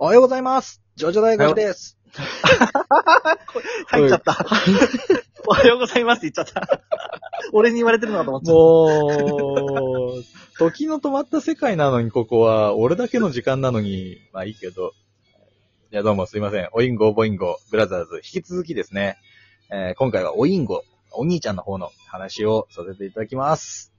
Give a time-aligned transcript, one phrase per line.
[0.00, 0.80] おはようございます。
[0.94, 1.98] ジョジョ大学です。
[3.88, 4.46] 入っちゃった。
[5.44, 6.82] おはようございますって言っちゃった。
[7.52, 10.24] 俺に言われてるのかと思っちゃっもう、
[10.56, 14.92] 時の止まった世界なのに、ここは、俺だけの時間なのに、まあいいけど。
[15.90, 16.68] いや、どうもすいません。
[16.74, 19.18] おインゴ、ボインゴ、ブラザーズ、引き続きですね、
[19.72, 23.92] えー今回はおインゴ、お兄ちゃんの方の話をさせていただきます。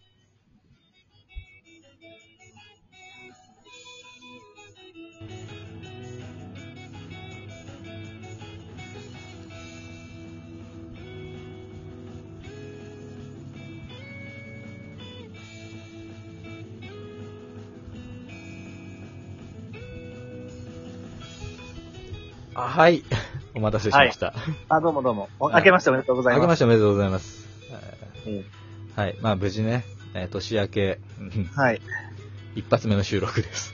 [22.56, 23.04] あはい。
[23.54, 24.32] お待たせしました。
[24.32, 24.76] た。
[24.76, 25.30] あ、どうもどうも。
[25.40, 26.48] 明けましておめでとうござい明けま。
[26.50, 27.48] ますしておめでとうございます。
[28.26, 28.46] うん
[28.96, 29.16] はい。
[29.22, 31.82] まあ無事ね、えー年明け、うんはい。
[32.56, 33.74] 一発目の収録です。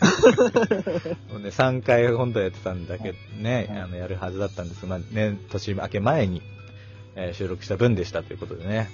[1.30, 6.42] もうね、3回本当はやってたんだけどね、はいあの、やるはずだったんですが、まあね、年明け前に、
[7.14, 8.90] えー収録した分でしたということでね。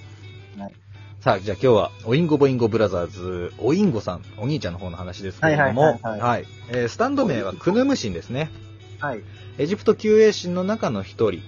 [0.57, 0.71] はい
[1.19, 8.51] さあ、じゃあ今日は、おインゴボインゴブラザーズ、おインゴさん、お兄ちゃんの方の話ですけれども、はいはいはいはいえースタンド名はクヌムシンですね。
[8.99, 9.21] はい。
[9.57, 11.41] エジプト救衛神の中の一人、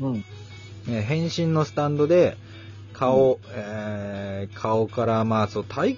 [0.00, 0.24] うん。
[0.88, 2.36] えー変身のスタンドで、
[2.92, 5.96] 顔、えー顔から、まあ、そう、体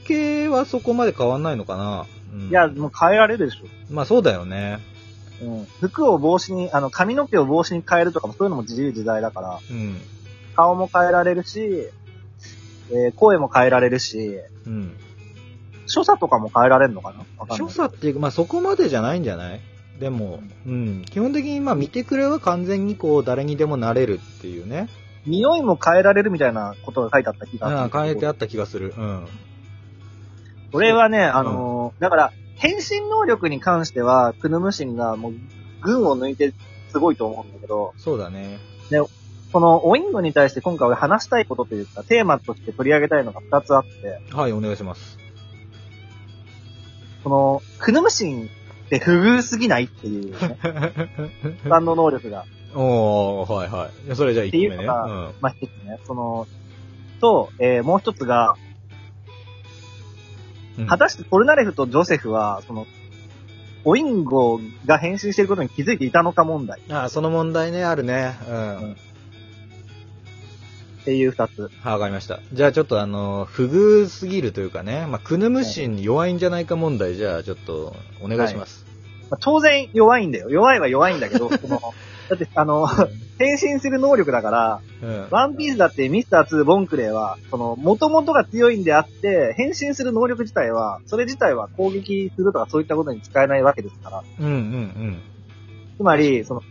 [0.48, 2.06] 型はそこまで変わんないのかな。
[2.32, 3.66] うんいや、もう変えられるでしょ。
[3.90, 4.78] まあそうだよね。
[5.42, 5.66] うん。
[5.80, 10.00] 服を帽子に、あの、髪の毛を帽子に変えるとかもそういうのも自由自在だから、うん。
[10.56, 11.60] 顔も変えられるし、
[12.90, 14.96] えー声も変えられるし、うん。
[15.86, 17.46] 所作とかも変えられるのかな？
[17.46, 19.60] ない所作っていうか、まあそこまでじゃないんじゃない？
[19.98, 21.02] でも、うん。
[21.04, 24.88] 基本的に、まあ見てくれは完全にこう、誰にでもなれるっていうね。
[25.26, 27.78] 匂いも変えられるみたいなことが書いてあった気がする。
[27.78, 28.94] ああ、変えてあった気がする。
[28.96, 29.26] うん。
[30.72, 35.32] 俺はね、あのーだから、変身能力に関しては、クヌムシンがもう、
[35.80, 36.52] 群を抜いて
[36.90, 38.58] すごいと思うんだけど、そうだね。
[39.54, 45.16] このオインゴに対して今回俺話したいことというか、テーマとして取り上げたいのが2つあって、はい、お願いします。
[47.22, 48.50] この、クヌムシン
[48.96, 50.38] って不遇すぎないっていうね、
[51.62, 52.44] スタンド能力が。
[52.74, 54.16] おー、はいはいいや。
[54.16, 54.74] それじゃあ1個目ね。
[54.74, 55.34] っていうのがうん。
[55.40, 56.46] まあ、一つね、その、
[57.20, 58.54] と、えーもう一つが、
[60.78, 62.88] うん果たしてポルナレフとジョセフは、その、
[63.84, 68.34] オインゴが変身していることに気づいていたのか問題ああ、その問題ね、あるね。
[68.48, 68.76] うん。
[68.76, 68.96] うん
[71.02, 71.70] っていう二つ。
[71.82, 72.40] はい、わかりました。
[72.54, 78.83] じゃあちょっとあの、不遇すぎるというかね、まあ、クヌムシンに弱いんじゃないか問題、じゃあちょっと、お願いします。
[79.34, 80.48] まあ当然弱いんだよ。
[80.48, 81.80] 弱いは弱いんだけど、 その、
[82.28, 82.86] だってあの、
[83.38, 85.26] 変身する能力だから、うん。
[85.30, 94.22] ワンピースだってミスター2ボンクレーは、その、元々が強いんであって、変身する能力自体は、それ自体は攻撃するとかそういったことに使えないわけですから。
[94.40, 95.22] うんうん
[95.96, 96.62] つまり、その、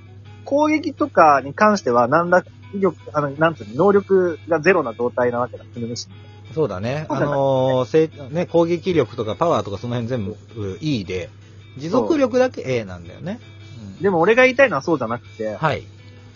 [0.44, 2.44] 攻撃とかに関しては、何ら
[2.74, 6.12] 威力、あの、なんつうの、能力がゼロな状態なわけだ、クヌムシン
[6.50, 6.56] うん。
[6.56, 7.06] そうだね。
[7.09, 11.30] あのーね、攻撃力とかパワーとかその辺全部うん E で、
[11.78, 13.39] 持続力だけ A なんだよね。
[13.41, 13.53] うん
[14.01, 15.84] でも俺が言いたいのはそうじゃなくて、はい。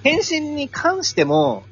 [0.03, 1.63] 変身に関しても、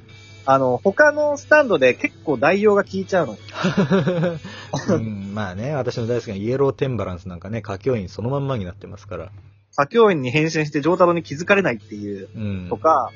[0.46, 3.38] あの、他のスタンドで結構代用が効いちゃうの。
[4.96, 9.32] うん、まあね、私の大好きなイエローテンバランスなんかね、歌教員そのまんまになってますから。
[9.72, 12.68] 作業員に変身して上太郎に気づかれないっていううん。
[12.70, 13.12] とか、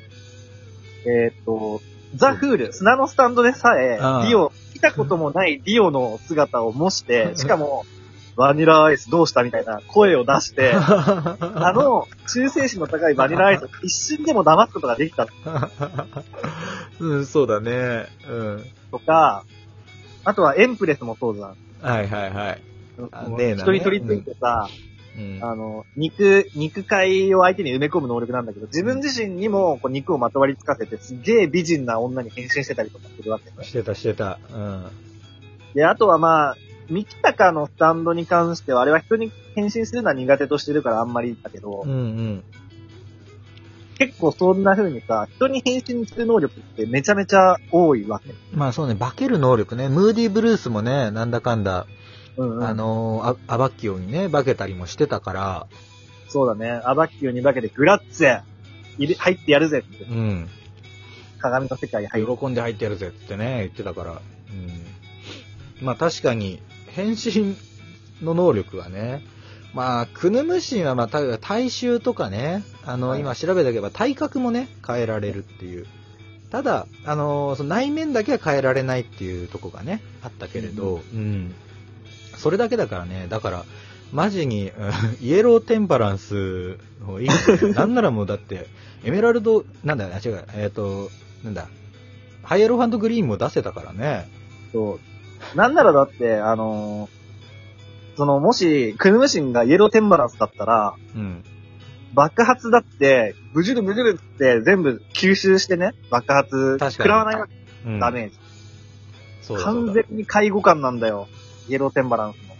[1.06, 1.80] えーっと、
[2.14, 7.84] ザ・フール、砂のスタンドでさえ、デああィオ、見たこともないディオの姿を模して、しかも、
[8.36, 15.28] バニラアイスどうしたみたいな声を出して、 ああ、の、忠誠心の高いバニラアイスを一瞬でも騙すことができた
[17.00, 18.06] うん、そうだね。
[18.28, 18.64] うん。
[18.90, 19.44] とか、
[20.24, 21.56] あとはエンプレスもそうじゃん。
[21.80, 22.62] はいはいはい。
[23.30, 24.68] ねえなね人に取り付いてさ、
[25.16, 25.38] うん。
[25.42, 33.64] あの、肉、肉塊を相手に埋め込む能力なんだけど、自分自身にもこう肉をまとわりつかせて、すっげえ美人な女に変身してたりとかするわけね。
[33.64, 34.38] してたしてた。
[34.52, 34.86] うん。
[35.74, 36.56] で、あとはまあ、
[36.90, 42.44] ミキタカのスタンドに関しては、あれは人に変身するのは苦手としてるからあんまりだけど、うんうん。
[43.98, 48.34] 結構そんな風にさ、人に変身する能力ってめちゃめちゃ多いわけ。
[48.52, 49.88] まあそうね、化ける能力ね。
[49.88, 51.86] ムーディーブルースもね、なんだかんだ、
[52.36, 52.64] うんうん。
[52.64, 55.66] あのー、アアバッキオにね、化けたりもしてたから、
[56.30, 56.80] そうだね。
[56.84, 58.42] アバッキューに化けてグラッツェ
[58.96, 60.48] 入ってやるぜって、うん。
[61.38, 62.38] 鏡の世界に入る。
[62.38, 64.12] 喜んで入ってやるぜってね、言ってたから。
[64.12, 65.84] うん。
[65.84, 66.62] まあ確かに、
[66.94, 67.56] 変身
[68.22, 69.22] の能力はね、
[69.74, 75.86] まあ、クヌムシンはまあ、た体臭とかね、あの、はい今調べたけば体格もね、変えられるっていう。
[76.50, 81.54] ただ、あのその内面だけは変えられないっていうとこがね、あったけれど、うん。
[82.36, 83.64] それだけだからね、だから、
[84.12, 84.72] マジに、うん
[85.20, 87.28] イエローテンバランスのいい
[87.74, 88.66] なんならもうだって、
[89.04, 91.10] エメラルド、なんだ、あ違う、えっ、と、
[91.44, 91.68] なんだ、
[92.42, 94.28] ハイエローグリーンも出せたからね。
[94.72, 95.09] そう。
[95.54, 97.20] なんならだって、あのー
[98.20, 101.42] その、もし、クヌムシンがイエローテンバランスだったら、うん。
[102.12, 107.54] 爆発だって、ブジュルブジュルって全部吸収してね、爆発、食らわないわけ、
[107.86, 108.38] うん、ダメージ。
[109.40, 111.28] そう完全に介護官なんだよ。
[111.68, 112.54] イエローテンバランスの。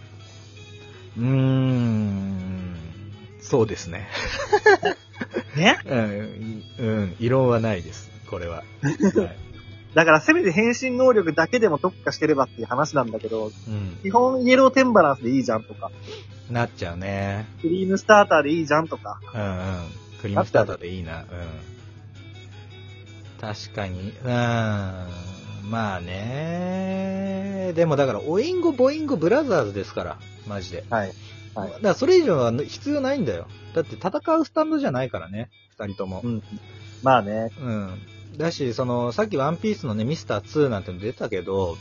[1.17, 2.75] うーん、
[3.39, 4.07] そうですね。
[5.55, 5.77] ね？
[5.85, 8.63] うん、うん、異論はないです、これは。
[8.81, 9.50] はい
[9.93, 15.91] だからせめて変身能力だけでも特化してればっていう話なんだけど、うん、基本イエローテンバランスでいいじゃんとか、
[16.51, 17.45] なっちゃうね。
[17.61, 19.57] クリームスターターでいいじゃんとか、うんうん。
[20.21, 21.21] クリームスターターでいいな。
[21.21, 21.25] うん。
[23.39, 24.13] 確かに。
[24.23, 24.27] うん。
[24.27, 27.73] まあね。
[27.75, 30.17] でもだから、オインゴ、ボインゴ、ブラザーズですから。
[30.47, 30.83] マジで。
[30.89, 31.13] はい。
[31.53, 33.45] はいだからそれ以上は必要ないんだよ。
[33.73, 35.49] だって戦うスタンドじゃないからね。
[35.77, 36.27] 二人ともう。
[36.27, 36.43] ん。
[37.03, 37.51] まあね。
[37.59, 37.99] うん。
[38.37, 41.77] だし、その、さっきワンピースのね、ミスター2なんての出たけど、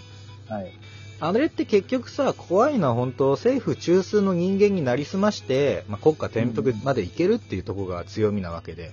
[0.49, 0.73] はい。
[1.21, 8.93] あれって結局さ、怖いのは本当、政府中枢の人間になりすまして、まあ、国家転覆までいけるっていうところが強みなわけで。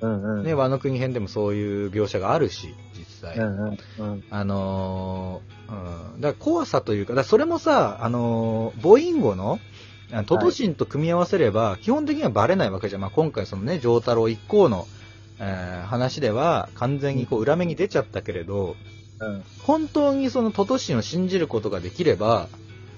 [0.00, 0.44] うんうん。
[0.44, 3.36] ね、和の国編でもそういう描写があるし、実際。
[3.36, 3.78] うんうん。
[3.98, 4.24] うん。
[4.30, 6.20] あのーうん。
[6.20, 9.60] だから怖さというか、だそれもさ、あのーボインゴの、
[10.12, 13.02] あトトシンと組み合わせれば、基本的にはバレないわけじゃん。
[13.02, 14.86] まあ、今回そのね、丈太郎一行の、
[15.40, 18.76] えー話では完全にこう裏目に出ちゃったけれど、
[19.20, 19.42] うん。
[19.62, 22.48] 本当にそのトトシンを信じることができれば、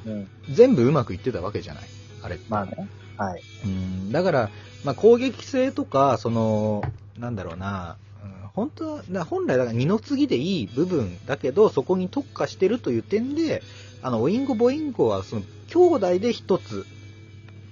[0.06, 0.28] うん。
[0.50, 1.84] 全部うまくいってたわけじゃない。
[2.22, 2.38] あれ。
[2.48, 2.88] まあね。
[3.16, 3.42] はい。
[3.64, 4.50] うん、だから、
[4.84, 6.82] まあ、攻撃性とか、その、
[7.18, 13.62] なんだろうな、うん、本当は、な本来だから二の次でいい部分だけど、そこに特化してるという点で、
[14.02, 16.86] あの、オインゴ、ボインゴは、その、兄弟で一つ、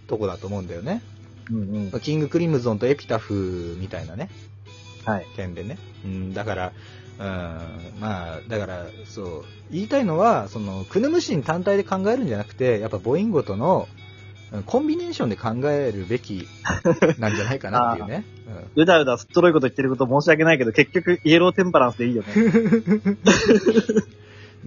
[0.07, 1.03] とこだと思うんだよね。
[1.51, 2.01] うんうん。
[2.01, 4.31] キングクリムゾンとエピタフみたいなね、
[5.11, 5.27] はい。
[5.37, 5.79] 点でね。
[6.05, 6.73] うん、だから、
[7.19, 7.25] うん、
[8.01, 14.01] まあ、だから、そう、言いたいのは、その、クヌムシン単体で考えるんじゃなくて、やっぱボインゴとの、うん
[14.67, 16.49] コンビネーションで考えるべき
[17.21, 18.25] なんじゃないかなっていうね。
[18.75, 22.33] うだうだすっとろいこと言ってること申し訳ないけど、結局イエローテンバランスでいいよね。
[22.35, 22.41] う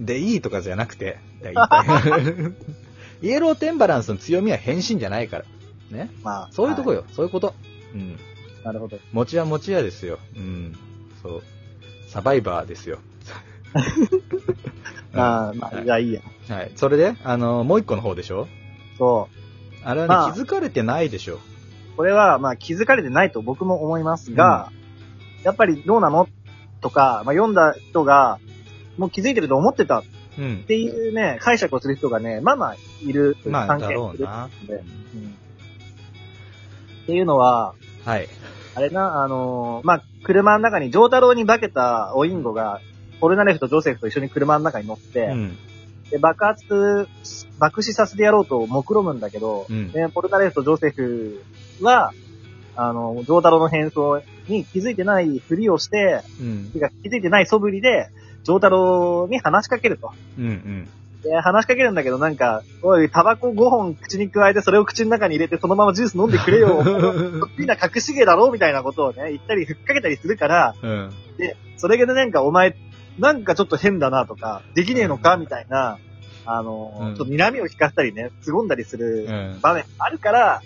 [0.00, 2.54] んで、いいとかじゃなくて、大体
[3.22, 5.44] イエローテンバランスの強みは変身じゃないから。
[5.90, 6.10] ね。
[6.22, 6.48] まあ。
[6.50, 7.00] そういうとこよ。
[7.00, 7.54] よ、そういうこと。
[7.94, 8.18] うん。
[8.64, 8.98] なるほど。
[9.12, 10.18] 持ちは持ち屋ですよ。
[10.36, 10.74] うん。
[11.22, 11.42] そう。
[12.08, 12.98] サバイバーですよ。
[15.14, 16.20] ああ、まあ、じゃあいいや。
[16.48, 16.72] はい。
[16.76, 18.48] それで、あの、もう一個の方でしょ？
[18.98, 19.86] そう。
[19.86, 21.38] あれはね、まあ気づかれてないでしょ。
[21.96, 24.70] これは、まあ気づかれてないと僕も思いますが、
[25.42, 26.28] やっぱりどうなの？
[26.80, 28.38] とか、まあ読んだ人が、
[28.96, 30.04] もう気づいてると思ってたっ
[30.38, 30.64] うん。
[30.66, 33.36] ていうね、解釈をする人がね、まあまあいる。
[33.46, 34.48] まあ、関係だろうな。
[34.68, 35.34] うん
[37.04, 37.74] っていうのは、
[38.06, 38.28] はい。
[38.74, 42.80] あれな、あのーまあ、車の中に、ジョータロウに化けたオインゴが、
[43.20, 45.58] ポルナレフとジョセフと一緒に車の中に乗って、うん。
[46.10, 47.08] で、爆発、
[47.58, 49.92] 爆死させてやろうと目論むんだけど、うん。
[49.92, 51.42] で、ポルナレフとジョセフ
[51.80, 52.12] は、
[52.76, 56.70] あの、ジョータロウの変装に気づいてないふりをして、うん。
[56.72, 56.78] 気
[57.08, 58.08] づいてない素振りで、
[58.42, 60.10] ジョータロウに話しかけると。
[60.38, 60.46] うん。
[60.46, 60.88] うん。
[61.24, 66.84] で、話しかけるんだけど、なんか、おい、タバコ5本口に加えて、それを口の中に入れて、そのままジュース飲んでくれよ。
[66.84, 71.10] そっぴな隠し芸だろみたいなことをね、言ったり、ふっかけたりするから、うん。
[71.38, 72.76] で、それでなんか、お前、
[73.18, 75.98] なんかちょっと変だなとか、できねえのかみたいな、
[76.46, 79.60] あの、うんちょっと睨みを引かせたりね、凄んだりするうん。
[79.62, 80.60] 場面あるから、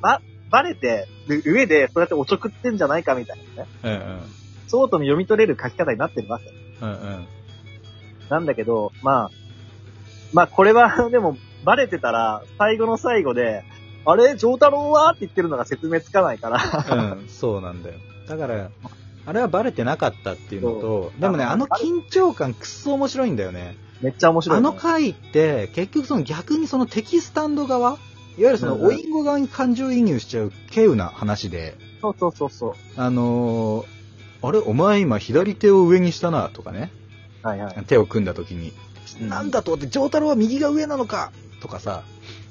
[0.00, 3.68] ば、バレてる上で、そうやっておちょくってんじゃないかみたいなね。
[3.82, 3.90] うん。
[3.90, 4.20] うん。
[4.68, 6.44] そうとも読み取れる書き方になってるわけ。
[6.80, 6.90] うん。
[6.90, 7.26] うん。
[8.28, 9.30] なんだけど、まあ、
[10.32, 13.64] まあこれはでもバレてたら最後の最後で、
[14.04, 15.10] あれ、ジョータロウは？
[15.10, 16.96] って言ってるのが説明つかないから。
[16.96, 17.96] うん、そうなんだよ。
[18.28, 18.70] だから、
[19.26, 23.76] あれはバレてなかったっていうのと、でもね、ああの緊張感くっそ面白いんだよね。
[24.00, 24.64] めっちゃ面白い、あね。
[24.64, 27.98] の回って、結局その逆にその敵スタンド側、いわ
[28.36, 32.74] ゆるそのうんうんオインゴ側に感情移入しちゃう稀有な話で、そうそうそうそう。
[32.96, 33.86] あのー
[34.42, 36.92] あれ、お前今左手を上にしたな、とかね。
[37.42, 37.84] はいはい。
[37.86, 38.74] 手を組んだ時に、うん
[39.20, 42.02] なんだとって、ジョータロは右が上なのかとかさ、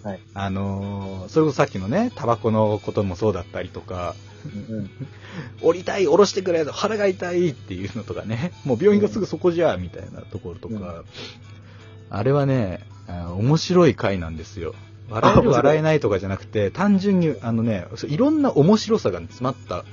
[0.04, 4.16] はいあのーそれこそさっきのね、タバコのこともそうだったりとか、
[4.70, 4.90] うんうん
[5.62, 11.06] 降りたい、降ろしてくれ、腹が痛いっていうのとかね、もう病院がすぐそこじゃ、みたいなところとか、うん
[12.10, 14.76] あれはね、あ面白い回なんですよ。
[15.10, 19.86] 笑える笑えないとかじゃなくて、単純に、あのね、いろんな面白さが詰まった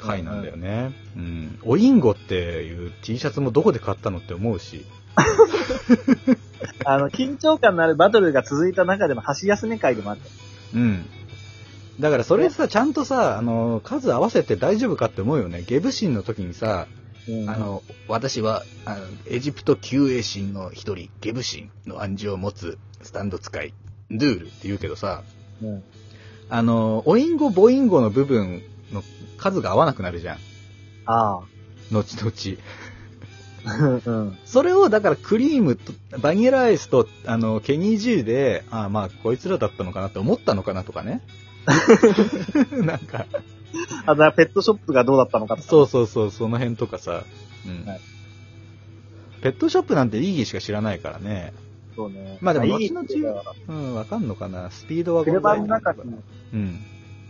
[0.00, 0.92] 回なんだよね。
[1.16, 1.58] うん。
[1.64, 4.84] おインゴっていう T シャツもどこで買ったのって思うし、
[6.84, 10.28] あの、緊張感のあるバトルが続いた中での箸休め会でもあった。
[10.74, 11.04] うん。
[12.00, 15.62] だからそれさ、ちゃんとさ、あの、数合わせて大丈夫かって思うよね。
[15.66, 16.86] ゲブ神の時にさ、
[17.28, 23.74] うんあ、の、私は、あの、エジプト救衛神の一人、ゲブ神の暗示を持つスタンド使い、
[24.10, 25.22] ドゥールって言うけどさ、
[25.62, 25.82] うん。
[26.48, 29.02] あの、オインゴ、ボインゴの部分の
[29.38, 30.38] 数が合わなくなるじゃん。
[31.06, 31.40] あ
[31.90, 32.58] 後々。
[33.64, 34.00] あ。
[34.04, 34.38] うん。
[34.44, 41.22] それを、だからクリームと、バニラアイスと、あの、ケニー G で、あまあ、こいつらだったのかなって思ったのかなとかね。
[42.72, 43.26] なんか、
[44.06, 45.68] あとはペットショップがどうだったのかとか。
[45.68, 47.24] そうそうそう、その辺とかさ。
[47.66, 47.88] うん。
[47.88, 48.00] はい
[49.42, 51.52] ペットショップなんてイーギーしか知らないからね。
[51.96, 52.38] そうね。
[52.40, 54.70] まあでも後々うん、わかんのかな。
[54.70, 56.00] スピードは車の中に
[56.54, 56.78] うん。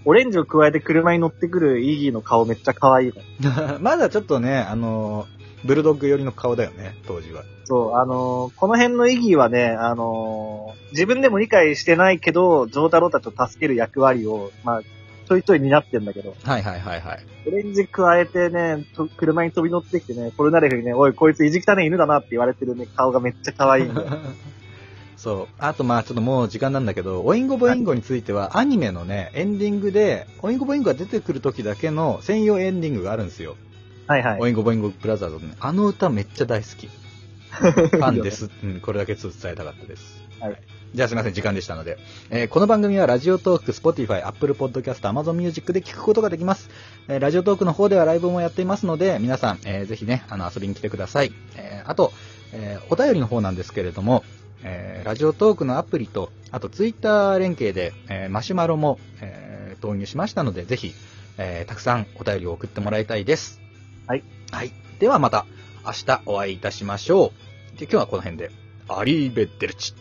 [0.05, 3.13] オレンジを加えて車に乗ってくるイギーの顔めっちゃ可愛い。
[3.81, 5.27] まだちょっとね、あの、
[5.65, 7.45] ブルドッグ寄りの顔だよね、当時は。
[7.65, 14.83] そう、あのーこの辺のイギーはね、あのー自分でも理解してないけど、ジョータロたちを助ける役割を、まあ、
[15.29, 17.27] ちょいちょい担ってんだけど、はいはいはいはい。
[17.47, 24.09] オレンジ加えてね、と車に飛び乗ってきてね、ポルナレフにね、おい、こいつ意地汚ね犬だなって言われてるね、顔がめっちゃ可愛いんだよ。
[25.17, 25.55] そう。
[25.59, 33.57] あとまあちょっともう時間なんだけど、オインゴボインゴについてはアニメのね、エンディングで、オインゴボインゴが出てくる時だけの専用エンディングがあるんですよ。
[34.07, 34.41] はいはい。
[34.41, 35.57] オインゴボインゴブラザーズのね。
[35.61, 36.89] あの歌めっちゃ大好き。
[37.53, 38.51] ファンです。
[38.65, 40.23] うん、これだけちょっと伝えたかったです。
[40.41, 40.57] はい。
[40.95, 41.99] じゃあすいません、時間でしたので。
[42.31, 46.69] えーこの番組はラジオトーク、Spotify、Apple Podcast、Amazon Music で聞くことができます。
[47.09, 51.33] えーラジオトークの方ではライブもやっていますので、皆さん、えーぜひね、あの、遊びに来てください。
[51.57, 52.13] えーあと、
[52.53, 54.25] えーお便りの方なんですけれども、
[54.63, 60.95] えーラジオトークのアプリと、あとツイッター連携で、えーマシュマロも、えー導入しましたので、ぜひ、
[61.39, 63.62] えーたくさんお便りを送ってもらいたいです。
[64.07, 64.25] はい。
[64.51, 64.73] はい。
[64.99, 65.47] ではまた、
[65.85, 67.33] 明日お会いいたしましょ
[67.75, 67.79] う。
[67.79, 68.51] で今日はこの辺で、
[68.89, 69.95] アリーベッデルチ。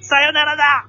[0.00, 0.88] さよならだ